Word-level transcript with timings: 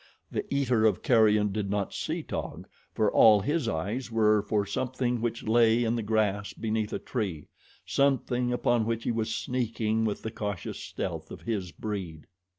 The 0.31 0.51
eater 0.51 0.85
of 0.87 1.03
carrion 1.03 1.51
did 1.51 1.69
not 1.69 1.93
see 1.93 2.23
Taug, 2.23 2.65
for 2.95 3.11
all 3.13 3.39
his 3.39 3.67
eyes 3.69 4.11
were 4.11 4.41
for 4.41 4.65
something 4.65 5.21
which 5.21 5.43
lay 5.43 5.83
in 5.83 5.95
the 5.95 6.01
grass 6.01 6.53
beneath 6.53 6.91
a 6.91 6.97
tree 6.97 7.45
something 7.85 8.51
upon 8.51 8.87
which 8.87 9.03
he 9.03 9.11
was 9.11 9.35
sneaking 9.35 10.03
with 10.03 10.23
the 10.23 10.31
cautious 10.31 10.79
stealth 10.79 11.29
of 11.29 11.41
his 11.41 11.71
breed. 11.71 12.25